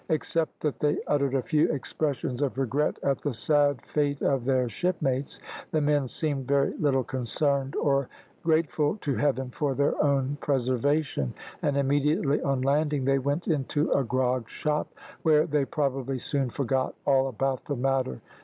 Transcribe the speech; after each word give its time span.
Except 0.09 0.61
that 0.61 0.79
they 0.79 0.97
uttered 1.05 1.35
a 1.35 1.43
few 1.43 1.71
expressions 1.71 2.41
of 2.41 2.57
regret 2.57 2.97
at 3.03 3.21
the 3.21 3.35
sad 3.35 3.83
fate 3.85 4.19
of 4.23 4.45
their 4.45 4.67
shipmates, 4.67 5.39
the 5.69 5.79
men 5.79 6.07
seemed 6.07 6.47
very 6.47 6.73
little 6.79 7.03
concerned, 7.03 7.75
or 7.75 8.09
grateful 8.41 8.97
to 9.01 9.13
Heaven 9.15 9.51
for 9.51 9.75
their 9.75 10.03
own 10.03 10.37
preservation; 10.41 11.35
and 11.61 11.77
immediately 11.77 12.41
on 12.41 12.63
landing 12.63 13.05
they 13.05 13.19
went 13.19 13.47
into 13.47 13.91
a 13.91 14.03
grog 14.03 14.49
shop, 14.49 14.87
where 15.21 15.45
they 15.45 15.65
probably 15.65 16.17
soon 16.17 16.49
forgot 16.49 16.95
all 17.05 17.27
about 17.27 17.65
the 17.65 17.75
matter. 17.75 18.21